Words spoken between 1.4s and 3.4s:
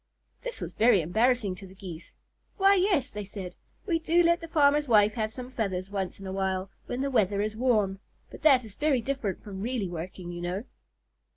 to the Geese. "Why, yes," they